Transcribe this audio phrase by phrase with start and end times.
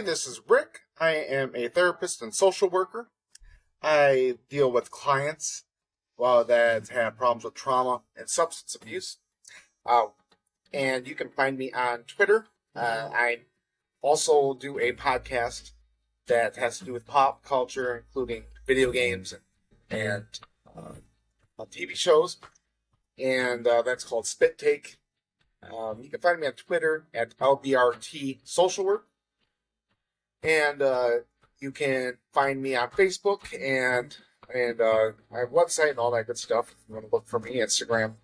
[0.00, 0.80] Hi, this is Rick.
[0.98, 3.10] I am a therapist and social worker.
[3.82, 5.64] I deal with clients
[6.16, 9.18] well, that have problems with trauma and substance abuse.
[9.84, 10.06] Uh,
[10.72, 12.46] and you can find me on Twitter.
[12.74, 13.40] Uh, I
[14.00, 15.72] also do a podcast
[16.28, 19.34] that has to do with pop culture, including video games
[19.90, 20.24] and, and
[20.74, 22.38] uh, TV shows.
[23.18, 24.96] And uh, that's called Spit Take.
[25.62, 29.04] Um, you can find me on Twitter at LBRT Social Work.
[30.42, 31.10] And uh,
[31.58, 34.16] you can find me on Facebook and
[34.52, 36.70] and uh, my website and all that good stuff.
[36.70, 38.14] If you want to look for me, Instagram.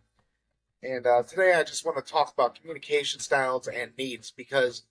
[0.82, 4.82] And uh, today I just want to talk about communication styles and needs because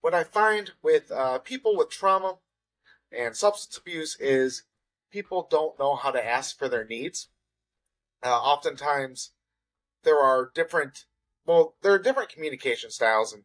[0.00, 2.38] what I find with uh, people with trauma
[3.16, 4.64] and substance abuse is
[5.10, 7.28] people don't know how to ask for their needs.
[8.22, 9.32] Uh, oftentimes,
[10.04, 11.04] there are different,
[11.46, 13.44] well, there are different communication styles, and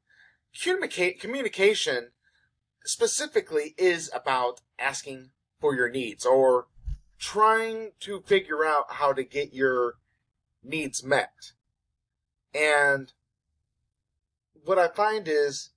[0.62, 2.10] communicate communication
[2.88, 6.68] specifically is about asking for your needs or
[7.20, 9.96] trying to figure out how to get your
[10.64, 11.52] needs met.
[12.54, 13.12] And
[14.64, 15.72] what I find is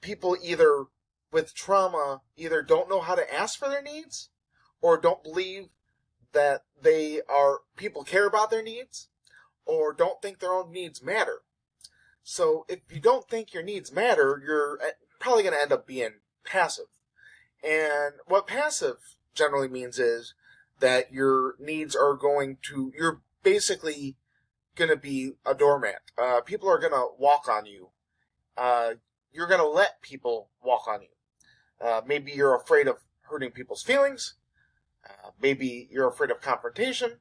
[0.00, 0.86] people either
[1.32, 4.30] with trauma either don't know how to ask for their needs
[4.80, 5.68] or don't believe
[6.32, 9.08] that they are people care about their needs
[9.64, 11.42] or don't think their own needs matter.
[12.22, 14.80] So if you don't think your needs matter, you're
[15.20, 16.86] probably going to end up being passive.
[17.62, 18.96] And what passive
[19.34, 20.34] generally means is
[20.80, 24.16] that your needs are going to, you're basically
[24.74, 26.00] going to be a doormat.
[26.20, 27.90] Uh, people are going to walk on you.
[28.56, 28.94] Uh,
[29.32, 31.86] you're going to let people walk on you.
[31.86, 34.34] Uh, maybe you're afraid of hurting people's feelings.
[35.08, 37.12] Uh, maybe you're afraid of confrontation.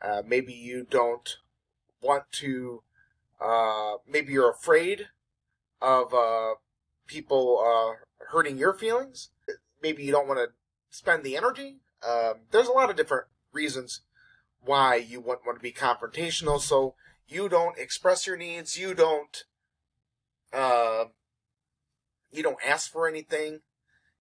[0.00, 1.36] Uh, maybe you don't
[2.00, 2.82] want to.
[3.40, 5.08] Uh, maybe you're afraid
[5.80, 6.12] of
[7.06, 7.96] people
[8.30, 9.30] hurting your feelings.
[9.82, 10.54] Maybe you don't want to
[10.90, 11.76] spend the energy.
[12.06, 14.00] Um, there's a lot of different reasons
[14.60, 16.60] why you wouldn't want to be confrontational.
[16.60, 16.94] So
[17.28, 18.78] you don't express your needs.
[18.78, 19.44] You don't.
[20.52, 21.06] Uh,
[22.30, 23.60] you don't ask for anything.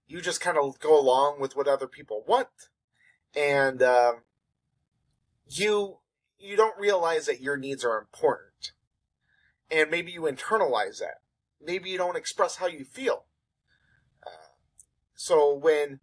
[0.08, 2.48] You just kind of go along with what other people want,
[3.36, 4.14] and uh,
[5.48, 5.98] you
[6.38, 8.74] you don't realize that your needs are important,
[9.72, 11.23] and maybe you internalize that.
[11.66, 13.26] Maybe you don't express how you feel.
[14.26, 14.54] Uh,
[15.16, 16.00] so when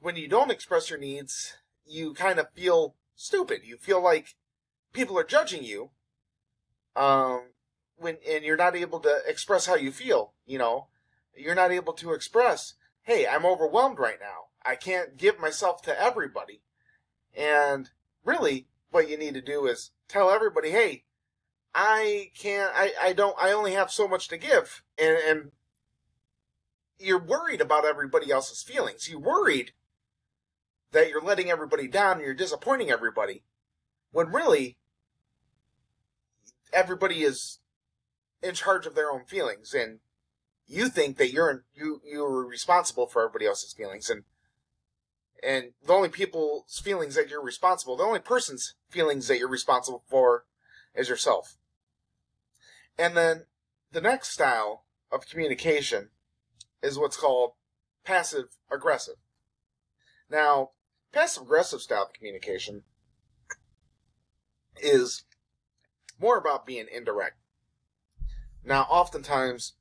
[0.00, 3.60] when you don't express your needs, you kind of feel stupid.
[3.64, 4.36] You feel like
[4.92, 5.90] people are judging you.
[6.94, 7.50] Um,
[7.96, 10.34] when and you're not able to express how you feel.
[10.44, 10.88] You know,
[11.34, 14.48] you're not able to express, "Hey, I'm overwhelmed right now.
[14.62, 16.62] I can't give myself to everybody."
[17.34, 17.90] And
[18.24, 21.04] really, what you need to do is tell everybody, "Hey,
[21.78, 22.72] I can't.
[22.74, 23.36] I I don't.
[23.38, 25.52] I only have so much to give." And and
[26.98, 29.10] you're worried about everybody else's feelings.
[29.10, 29.72] You're worried
[30.92, 33.44] that you're letting everybody down and you're disappointing everybody.
[34.10, 34.78] When really,
[36.72, 37.58] everybody is
[38.42, 39.98] in charge of their own feelings and
[40.66, 44.24] you think that you're you you're responsible for everybody else's feelings and
[45.42, 50.02] and the only people's feelings that you're responsible the only person's feelings that you're responsible
[50.08, 50.44] for
[50.94, 51.56] is yourself
[52.98, 53.46] and then
[53.92, 56.10] the next style of communication
[56.82, 57.52] is what's called
[58.04, 59.16] passive aggressive.
[60.30, 60.70] Now,
[61.12, 62.82] passive aggressive style of communication
[64.78, 65.24] is
[66.20, 67.36] more about being indirect.
[68.64, 69.74] Now, oftentimes,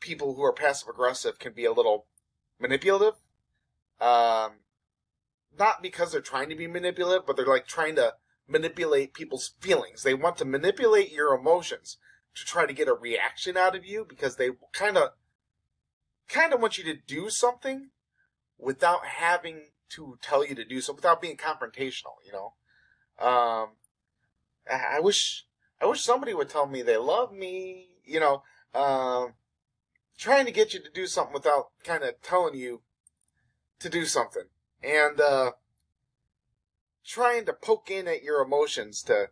[0.00, 2.06] people who are passive aggressive can be a little
[2.60, 3.14] manipulative.
[4.00, 4.60] Um,
[5.58, 8.14] not because they're trying to be manipulative, but they're like trying to
[8.48, 10.02] manipulate people's feelings.
[10.02, 11.98] They want to manipulate your emotions
[12.34, 15.10] to try to get a reaction out of you because they kind of
[16.28, 17.90] kind of want you to do something
[18.58, 22.16] without having to tell you to do so, without being confrontational.
[22.24, 22.54] You know,
[23.18, 23.70] um,
[24.70, 25.46] I, wish
[25.80, 27.88] I wish somebody would tell me they love me.
[28.04, 28.42] You know,
[28.74, 29.34] um,
[30.16, 32.82] trying to get you to do something without kind of telling you
[33.80, 34.44] to do something,
[34.82, 35.52] and uh,
[37.08, 39.30] trying to poke in at your emotions to,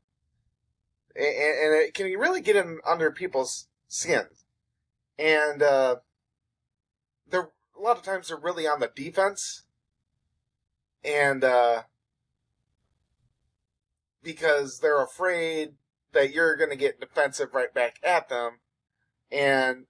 [1.14, 4.24] and, and it can really get in under people's skin,
[5.18, 5.96] and uh,
[7.28, 9.64] they're a lot of times they're really on the defense,
[11.04, 11.82] and uh,
[14.22, 15.74] because they're afraid
[16.12, 18.60] that you're going to get defensive right back at them,
[19.30, 19.84] and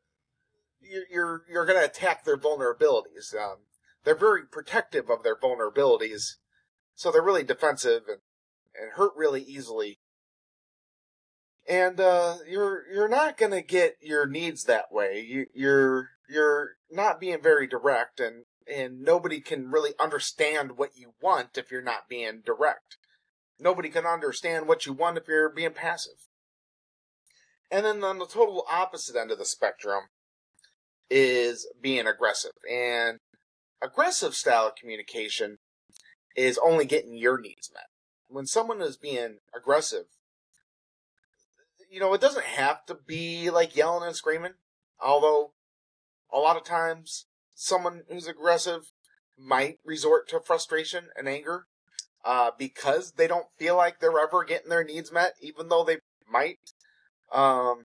[0.81, 3.33] you're you're, you're going to attack their vulnerabilities.
[3.33, 3.59] Um,
[4.03, 6.37] they're very protective of their vulnerabilities,
[6.97, 8.19] so they're really defensive and,
[8.75, 9.99] and hurt really easily.
[11.69, 15.21] and uh, you're you're not gonna get your needs that way.
[15.21, 21.13] You, you're you're not being very direct, and and nobody can really understand what you
[21.21, 22.97] want if you're not being direct.
[23.59, 26.29] Nobody can understand what you want if you're being passive.
[27.71, 30.05] And then on the total opposite end of the spectrum
[31.11, 32.53] is being aggressive.
[32.71, 33.19] And
[33.83, 35.59] aggressive style of communication
[36.37, 37.87] is only getting your needs met.
[38.29, 40.07] When someone is being aggressive,
[41.91, 44.55] you know, it doesn't have to be like yelling and screaming.
[45.01, 45.53] Although,
[46.33, 48.93] a lot of times, someone who's aggressive
[49.39, 51.67] might resort to frustration and anger
[52.25, 55.99] uh, because they don't feel like they're ever getting their needs met, even though they
[56.31, 56.59] might.
[57.33, 57.85] Um,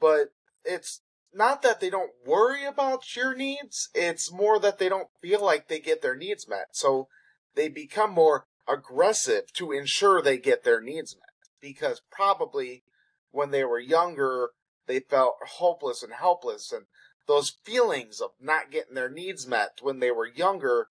[0.00, 0.32] but
[0.64, 1.00] it's
[1.32, 5.68] not that they don't worry about your needs, it's more that they don't feel like
[5.68, 6.68] they get their needs met.
[6.72, 7.08] So
[7.54, 11.22] they become more aggressive to ensure they get their needs met.
[11.60, 12.84] Because probably
[13.30, 14.50] when they were younger,
[14.86, 16.86] they felt hopeless and helpless, and
[17.26, 20.88] those feelings of not getting their needs met when they were younger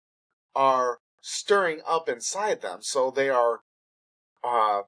[0.55, 2.79] are stirring up inside them.
[2.81, 3.61] So they are
[4.43, 4.81] uh,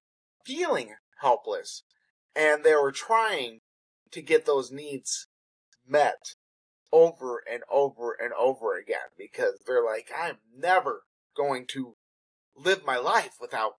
[0.45, 1.83] feeling helpless,
[2.35, 3.61] and they were trying
[4.11, 5.27] to get those needs
[5.87, 6.35] met
[6.91, 11.03] over and over and over again because they're like, I'm never
[11.35, 11.95] going to
[12.55, 13.73] live my life without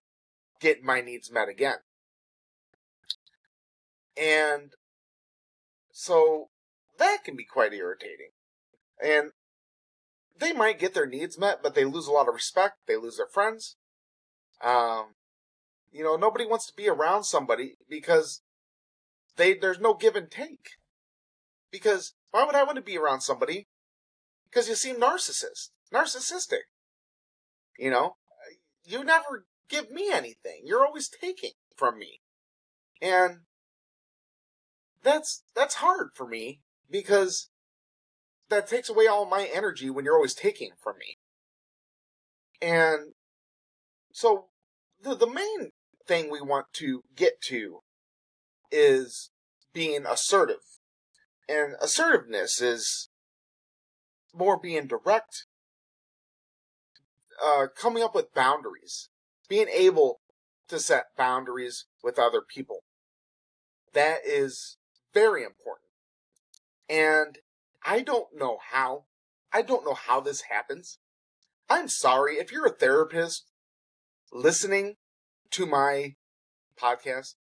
[0.59, 1.77] getting my needs met again.
[4.17, 4.73] And
[5.91, 6.49] so
[6.97, 8.31] that can be quite irritating.
[9.03, 9.31] And
[10.37, 12.77] they might get their needs met, but they lose a lot of respect.
[12.87, 13.75] They lose their friends.
[14.63, 15.15] Um,
[15.91, 18.41] you know, nobody wants to be around somebody because
[19.37, 20.71] they there's no give and take.
[21.71, 23.67] Because why would I want to be around somebody?
[24.49, 26.67] Because you seem narcissist, narcissistic.
[27.77, 28.15] You know,
[28.85, 30.61] you never give me anything.
[30.63, 32.21] You're always taking from me,
[33.01, 33.41] and
[35.03, 37.49] that's that's hard for me because
[38.49, 41.17] that takes away all my energy when you're always taking from me.
[42.61, 43.13] And
[44.11, 44.47] so
[45.01, 45.71] the the main
[46.07, 47.79] thing we want to get to
[48.71, 49.31] is
[49.73, 50.79] being assertive.
[51.47, 53.09] And assertiveness is
[54.33, 55.45] more being direct,
[57.43, 59.09] uh, coming up with boundaries,
[59.49, 60.19] being able
[60.67, 62.79] to set boundaries with other people.
[63.93, 64.77] That is
[65.13, 65.89] very important.
[66.89, 67.39] And
[67.85, 69.05] I don't know how.
[69.51, 70.99] I don't know how this happens.
[71.69, 73.45] I'm sorry if you're a therapist
[74.31, 74.95] listening
[75.51, 76.15] to my
[76.79, 77.35] podcast,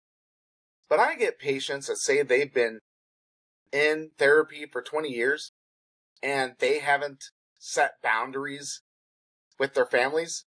[0.87, 2.79] but I get patients that say they've been
[3.71, 5.51] in therapy for 20 years
[6.23, 7.25] and they haven't
[7.59, 8.81] set boundaries
[9.59, 10.45] with their families.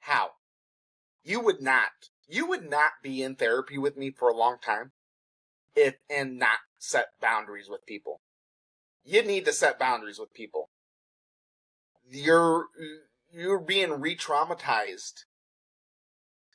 [0.00, 0.30] How?
[1.22, 2.10] You would not.
[2.28, 4.92] You would not be in therapy with me for a long time
[5.76, 8.20] if and not set boundaries with people.
[9.04, 10.70] You need to set boundaries with people.
[12.08, 12.66] You're
[13.32, 15.24] you're being re-traumatized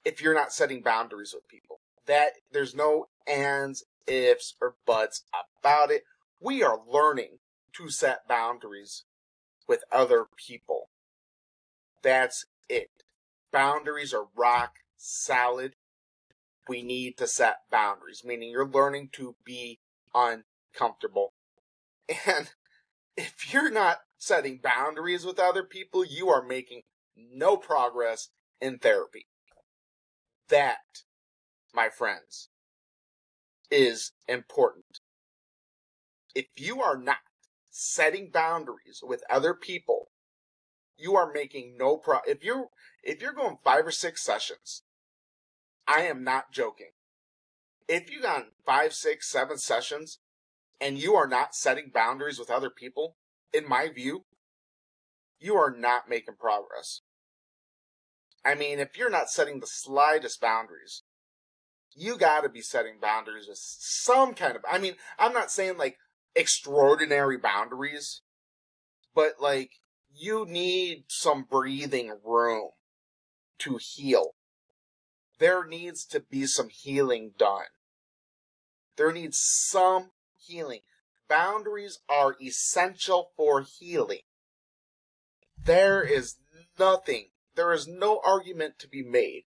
[0.04, 1.80] if you're not setting boundaries with people.
[2.08, 5.24] That there's no ands, ifs, or buts
[5.60, 6.04] about it.
[6.40, 7.40] We are learning
[7.74, 9.04] to set boundaries
[9.68, 10.90] with other people.
[12.04, 12.90] That's it.
[13.52, 15.76] Boundaries are rock solid
[16.68, 19.80] we need to set boundaries, meaning you're learning to be
[20.14, 21.34] uncomfortable.
[22.28, 22.52] And
[23.18, 26.84] if you're not setting boundaries with other people, you are making
[27.16, 28.30] no progress
[28.62, 29.28] in therapy.
[30.50, 30.78] That,
[31.74, 32.50] my friends,
[33.70, 35.00] is important.
[36.36, 37.18] If you are not
[37.70, 40.11] setting boundaries with other people,
[41.02, 42.68] you are making no pro if you're
[43.04, 44.84] if you're going five or six sessions
[45.88, 46.92] I am not joking.
[47.88, 50.20] If you got five, six, seven sessions
[50.80, 53.18] and you are not setting boundaries with other people,
[53.54, 54.26] in my view,
[55.40, 57.02] you are not making progress.
[58.46, 61.04] I mean, if you're not setting the slightest boundaries,
[61.94, 65.98] you gotta be setting boundaries with some kind of, I mean, I'm not saying like
[66.36, 68.22] extraordinary boundaries,
[69.14, 69.72] but like
[70.22, 72.70] you need some breathing room
[73.58, 74.34] to heal
[75.42, 77.66] there needs to be some healing done.
[78.96, 80.82] There needs some healing.
[81.28, 84.22] Boundaries are essential for healing.
[85.58, 86.36] There is
[86.78, 89.46] nothing, there is no argument to be made.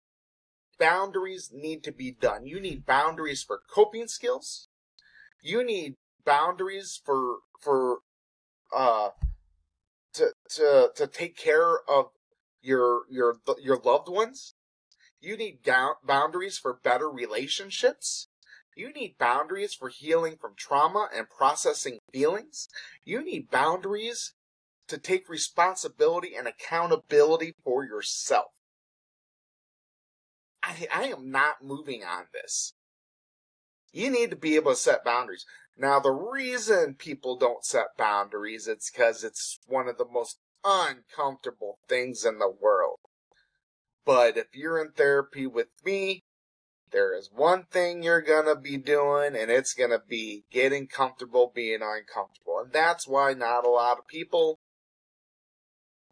[0.81, 2.45] Boundaries need to be done.
[2.45, 4.67] You need boundaries for coping skills.
[5.41, 7.99] You need boundaries for, for,
[8.77, 9.11] uh,
[10.15, 12.07] to, to, to take care of
[12.63, 14.55] your, your, your loved ones
[15.21, 15.61] You need
[16.07, 18.29] boundaries for better relationships.
[18.77, 22.69] You need boundaries for healing from trauma and processing feelings.
[23.05, 24.35] You need boundaries
[24.89, 28.53] to take responsibility and accountability for yourself.
[30.63, 32.75] I, I am not moving on this.
[33.93, 35.47] You need to be able to set boundaries.
[35.77, 41.79] Now, the reason people don't set boundaries, it's because it's one of the most uncomfortable
[41.89, 42.99] things in the world.
[44.05, 46.23] But if you're in therapy with me,
[46.91, 51.81] there is one thing you're gonna be doing, and it's gonna be getting comfortable being
[51.83, 52.61] uncomfortable.
[52.61, 54.61] And that's why not a lot of people,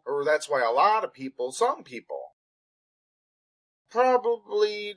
[0.05, 2.35] or that's why a lot of people, some people,
[3.89, 4.95] probably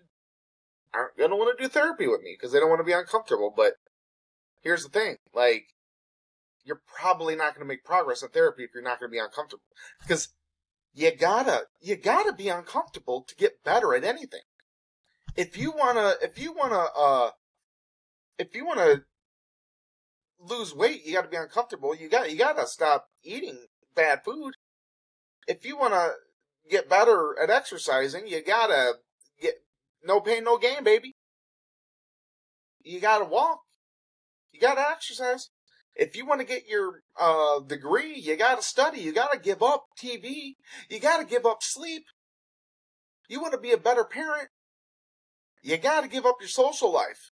[0.93, 3.53] aren't gonna want to do therapy with me because they don't want to be uncomfortable.
[3.55, 3.75] But
[4.67, 5.69] here's the thing, like,
[6.65, 9.63] you're probably not gonna make progress in therapy if you're not gonna be uncomfortable.
[10.03, 10.35] Because
[10.93, 14.41] you gotta, you gotta be uncomfortable to get better at anything
[15.37, 17.31] if you wanna, if you wanna, uh,
[18.39, 19.03] if you wanna
[20.39, 21.95] lose weight, you gotta be uncomfortable.
[21.95, 24.55] You got, you gotta stop eating bad food.
[25.47, 26.11] If you wanna
[26.71, 28.95] get better at exercising, you gotta
[29.41, 29.55] get
[30.03, 31.15] no pain, no gain, baby.
[32.83, 33.61] You gotta walk.
[34.57, 35.51] You gotta exercise.
[35.95, 39.01] If you want to get your uh, degree, you gotta study.
[39.01, 40.55] You gotta give up TV.
[40.89, 42.05] You gotta give up sleep.
[43.29, 44.49] You want to be a better parent.
[45.63, 47.33] You gotta give up your social life.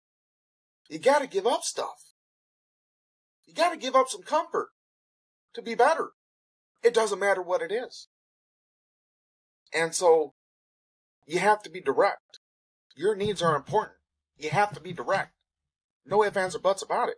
[0.90, 2.14] You gotta give up stuff.
[3.46, 4.70] You gotta give up some comfort
[5.56, 6.12] to be better.
[6.84, 8.08] It doesn't matter what it is.
[9.74, 10.36] And so,
[11.28, 12.40] you have to be direct.
[12.96, 13.98] Your needs are important.
[14.38, 15.34] You have to be direct.
[16.10, 17.18] No ifs, ands, or buts about it.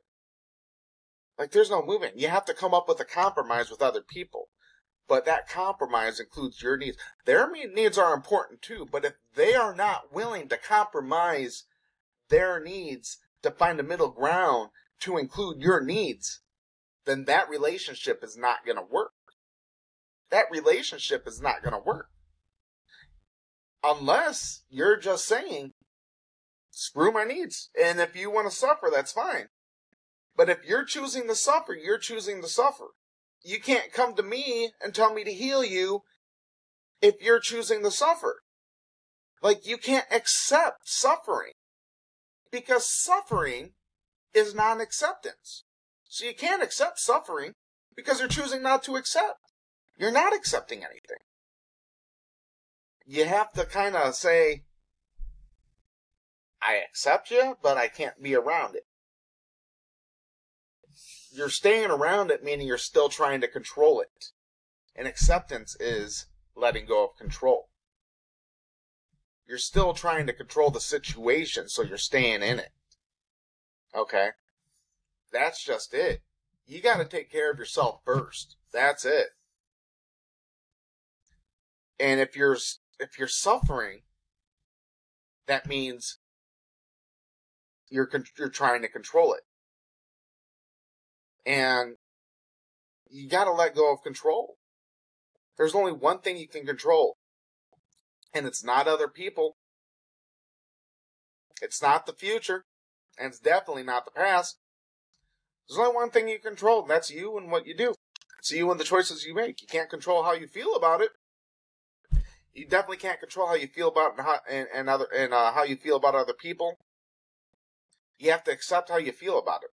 [1.39, 2.11] Like, there's no moving.
[2.15, 4.49] You have to come up with a compromise with other people
[5.11, 6.95] but that compromise includes your needs.
[7.25, 11.65] Their needs are important too, but if they are not willing to compromise
[12.29, 14.69] their needs to find a middle ground
[15.01, 16.39] to include your needs,
[17.03, 19.11] then that relationship is not going to work.
[20.29, 22.07] That relationship is not going to work.
[23.83, 25.73] Unless you're just saying,
[26.71, 27.69] screw my needs.
[27.79, 29.47] And if you want to suffer, that's fine.
[30.35, 32.87] But if you're choosing to suffer, you're choosing to suffer
[33.43, 36.03] you can't come to me and tell me to heal you
[37.01, 38.41] if you're choosing to suffer.
[39.41, 41.53] Like, you can't accept suffering
[42.51, 43.71] because suffering
[44.33, 45.63] is non acceptance.
[46.07, 47.53] So you can't accept suffering
[47.95, 49.39] because you're choosing not to accept.
[49.97, 51.23] You're not accepting anything.
[53.05, 54.63] You have to kind of say,
[56.61, 58.85] I accept you, but I can't be around it
[61.31, 64.31] you're staying around it, meaning you're still trying to control it.
[64.95, 66.25] And acceptance is
[66.55, 67.69] letting go of control.
[69.47, 72.71] You're still trying to control the situation, so you're staying in it.
[73.95, 74.29] Okay?
[75.31, 76.21] That's just it.
[76.65, 78.57] You gotta take care of yourself first.
[78.71, 79.27] That's it.
[81.99, 82.57] And if you're,
[82.99, 84.01] if you're suffering,
[85.47, 86.19] that means
[87.91, 89.41] you're, you're trying to control it.
[91.45, 91.95] And
[93.09, 94.55] you gotta let go of control.
[95.57, 97.17] There's only one thing you can control.
[98.33, 99.55] And it's not other people.
[101.61, 102.63] It's not the future.
[103.19, 104.57] And it's definitely not the past.
[105.67, 107.93] There's only one thing you control, and that's you and what you do.
[108.39, 109.61] It's you and the choices you make.
[109.61, 111.11] You can't control how you feel about it.
[112.53, 115.53] You definitely can't control how you feel about and how, and, and other and uh,
[115.53, 116.77] how you feel about other people.
[118.21, 119.71] You have to accept how you feel about it.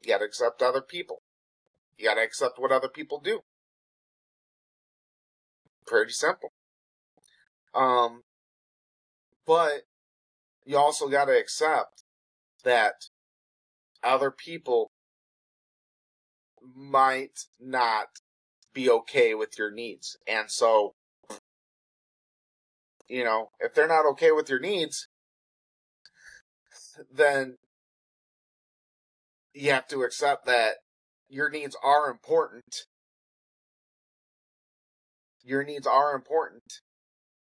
[0.00, 1.20] You gotta accept other people.
[1.98, 3.40] You gotta accept what other people do.
[5.86, 6.50] Pretty simple.
[7.74, 8.22] Um,
[9.46, 9.82] but
[10.64, 12.04] you also gotta accept
[12.64, 13.10] that
[14.02, 14.92] other people
[16.74, 18.06] might not
[18.72, 20.16] be okay with your needs.
[20.26, 20.94] And so,
[23.08, 25.06] you know, if they're not okay with your needs,
[27.12, 27.58] then
[29.54, 30.76] you have to accept that
[31.28, 32.84] your needs are important.
[35.42, 36.80] Your needs are important.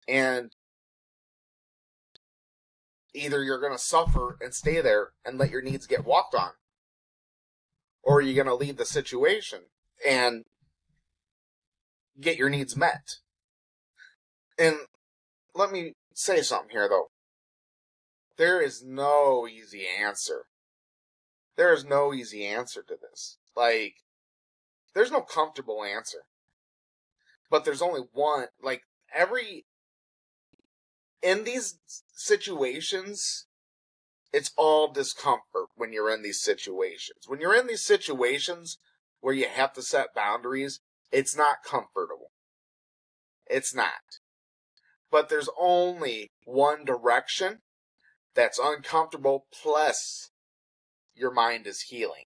[0.06, 0.50] And
[3.14, 6.50] either you're going to suffer and stay there and let your needs get walked on,
[8.02, 9.60] or you're going to leave the situation
[10.06, 10.44] and
[12.20, 13.16] get your needs met.
[14.58, 14.76] And
[15.54, 17.08] let me say something here, though.
[18.36, 20.44] There is no easy answer
[21.58, 23.36] there is no easy answer to this.
[23.54, 23.96] Like,
[24.94, 26.20] there's no comfortable answer.
[27.50, 29.66] But there's only one, like, every,
[31.20, 31.80] in these
[32.14, 33.46] situations,
[34.32, 37.24] it's all discomfort when you're in these situations.
[37.26, 38.78] When you're in these situations
[39.20, 40.78] where you have to set boundaries,
[41.10, 42.30] it's not comfortable.
[43.48, 44.20] It's not.
[45.10, 47.62] But there's only one direction
[48.34, 50.30] that's uncomfortable, plus
[51.18, 52.24] your mind is healing.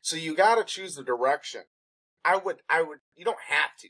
[0.00, 1.62] So you gotta choose the direction.
[2.24, 3.88] I would, I would, you don't have to.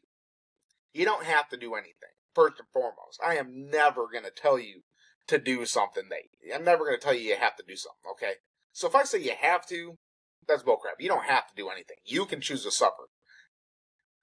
[0.92, 3.20] You don't have to do anything, first and foremost.
[3.24, 4.82] I am never gonna tell you
[5.26, 8.34] to do something that, I'm never gonna tell you you have to do something, okay?
[8.72, 9.96] So if I say you have to,
[10.46, 11.00] that's bullcrap.
[11.00, 11.96] You don't have to do anything.
[12.04, 13.08] You can choose to suffer.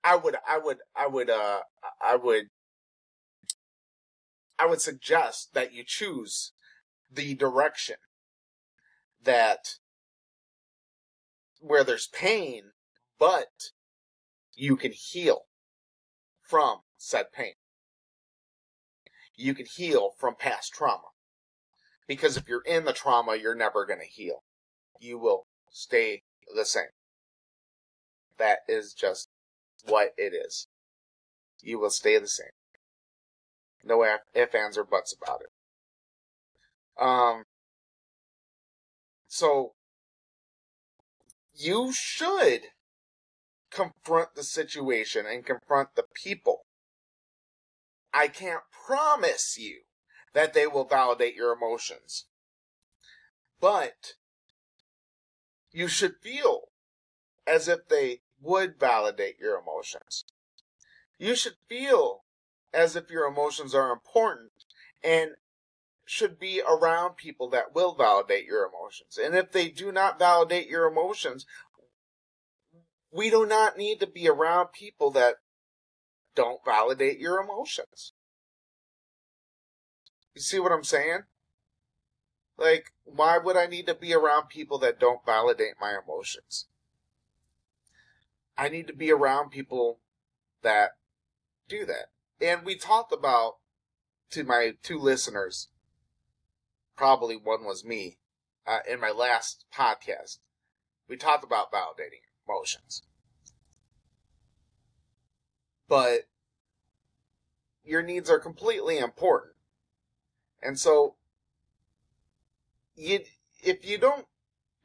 [0.03, 1.61] I would, I would, I would, uh,
[2.01, 2.45] I would,
[4.57, 6.53] I would suggest that you choose
[7.11, 7.95] the direction
[9.23, 9.75] that
[11.59, 12.71] where there's pain,
[13.19, 13.71] but
[14.55, 15.43] you can heal
[16.41, 17.53] from said pain.
[19.35, 21.09] You can heal from past trauma.
[22.07, 24.43] Because if you're in the trauma, you're never going to heal.
[24.99, 26.23] You will stay
[26.53, 26.91] the same.
[28.37, 29.29] That is just
[29.85, 30.67] what it is.
[31.61, 32.47] You will stay the same.
[33.83, 37.01] No if, ands, or buts about it.
[37.01, 37.45] Um,
[39.33, 39.75] so,
[41.53, 42.63] you should
[43.71, 46.65] confront the situation and confront the people.
[48.13, 49.83] I can't promise you
[50.33, 52.25] that they will validate your emotions.
[53.61, 54.15] But
[55.71, 56.63] you should feel
[57.47, 60.25] as if they would validate your emotions.
[61.17, 62.25] You should feel
[62.73, 64.51] as if your emotions are important
[65.01, 65.35] and
[66.11, 69.17] should be around people that will validate your emotions.
[69.17, 71.45] And if they do not validate your emotions,
[73.13, 75.35] we do not need to be around people that
[76.35, 78.11] don't validate your emotions.
[80.35, 81.19] You see what I'm saying?
[82.57, 86.67] Like, why would I need to be around people that don't validate my emotions?
[88.57, 89.99] I need to be around people
[90.61, 90.89] that
[91.69, 92.07] do that.
[92.41, 93.59] And we talked about
[94.31, 95.69] to my two listeners,
[97.01, 98.19] probably one was me,
[98.67, 100.37] uh, in my last podcast.
[101.09, 103.01] We talked about validating emotions.
[105.89, 106.27] But
[107.83, 109.53] your needs are completely important.
[110.61, 111.15] And so
[112.95, 113.21] you
[113.63, 114.27] if you don't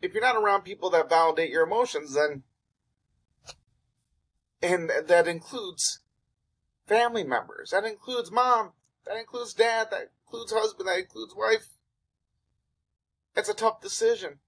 [0.00, 2.44] if you're not around people that validate your emotions then
[4.62, 6.00] and that includes
[6.87, 8.72] family members that includes mom
[9.05, 11.75] that includes dad that includes husband that includes wife
[13.37, 14.38] it's a tough decision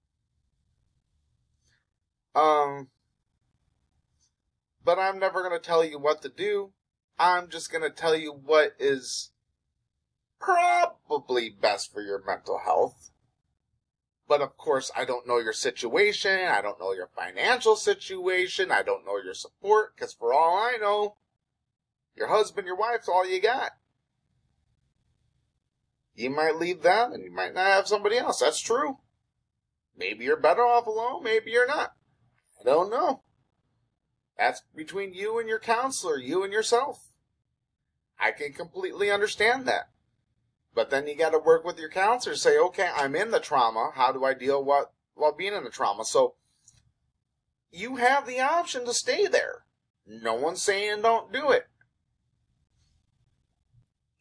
[2.35, 2.87] um
[4.83, 6.71] but i'm never going to tell you what to do
[7.17, 9.31] i'm just going to tell you what is
[10.39, 13.09] probably best for your mental health
[14.29, 16.31] but of course, I don't know your situation.
[16.31, 18.71] I don't know your financial situation.
[18.71, 19.95] I don't know your support.
[19.95, 21.15] Because for all I know,
[22.15, 23.71] your husband, your wife's all you got.
[26.19, 28.41] You might leave them and you might not have somebody else.
[28.41, 28.97] That's true.
[29.95, 31.23] Maybe you're better off alone.
[31.23, 31.93] Maybe you're not.
[32.59, 33.21] I don't know.
[34.37, 37.07] That's between you and your counselor, you and yourself.
[38.19, 39.91] I can completely understand that.
[40.75, 42.35] But then you got to work with your counselor.
[42.35, 43.91] Say, okay, I'm in the trauma.
[43.95, 46.03] How do I deal what while being in the trauma?
[46.03, 46.35] So
[47.71, 49.63] you have the option to stay there.
[50.05, 51.67] No one's saying don't do it.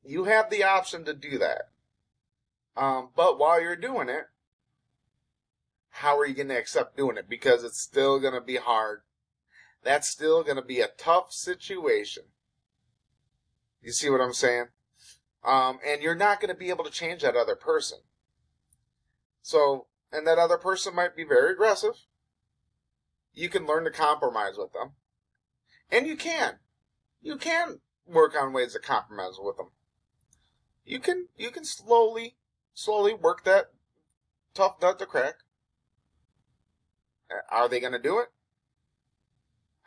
[0.05, 1.63] You have the option to do that.
[2.79, 4.27] Um, but while you're doing it,
[5.91, 7.29] how are you going to accept doing it?
[7.29, 9.01] Because it's still going to be hard.
[9.83, 12.25] That's still going to be a tough situation.
[13.83, 14.67] You see what I'm saying?
[15.45, 17.99] Um, and you're not going to be able to change that other person.
[19.43, 21.95] So, and that other person might be very aggressive.
[23.35, 24.93] You can learn to compromise with them.
[25.91, 26.59] And you can.
[27.21, 29.71] You can work on ways to compromise with them.
[30.85, 32.37] You can, you can slowly,
[32.79, 33.73] slowly work that
[34.55, 35.35] tough nut to crack.
[37.51, 38.29] Are they going to do it?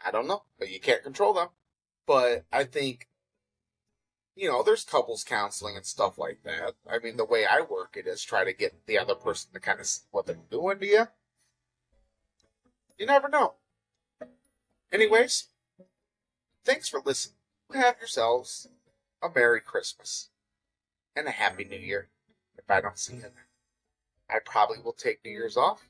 [0.06, 1.48] I don't know, but you can't control them.
[2.06, 3.08] But I think
[4.36, 6.74] you know, there's couples counseling and stuff like that.
[6.90, 9.60] I mean, the way I work it is try to get the other person to
[9.60, 11.08] kind of see what they're doing to you.
[12.98, 13.56] You never know.
[14.92, 15.48] Anyways,
[16.64, 17.36] thanks for listening.
[17.74, 18.68] Have yourselves
[19.22, 20.30] a Merry Christmas
[21.16, 22.10] and a Happy New Year.
[22.72, 23.26] I don't see you,
[24.30, 25.90] I probably will take New Year's off.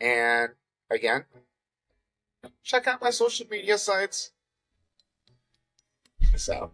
[0.00, 0.50] And
[0.90, 1.24] again,
[2.62, 4.32] check out my social media sites.
[6.52, 6.72] Out.